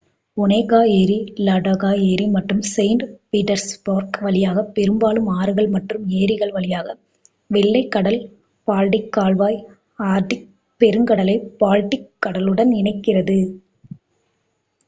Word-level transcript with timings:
ஒனேகா 0.37 0.77
ஏரி 0.91 1.17
லடோகா 1.39 1.89
ஏரி 2.05 2.25
மற்றும் 2.27 2.63
செயிண்ட் 2.67 3.03
பீட்டர்ஸ்பர்க் 3.31 4.17
வழியாக 4.21 4.63
பெரும்பாலும் 4.77 5.27
ஆறுகள் 5.35 5.69
மற்றும் 5.69 6.07
ஏரிகள் 6.21 6.53
வழியாக 6.53 6.95
வெள்ளை 7.49 7.83
கடல்-பால்டிக் 7.87 9.11
கால்வாய் 9.11 9.59
ஆர்க்டிக் 10.07 10.49
பெருங்கடலை 10.81 11.37
பால்டிக் 11.59 12.11
கடலுடன் 12.25 12.73
இணைக்கிறது 12.73 13.39